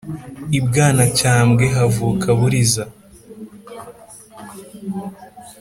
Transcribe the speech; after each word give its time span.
I 0.57 0.59
Bwanacyambwe 0.65 1.63
havuka 1.75 2.27
Buriza. 2.39 2.83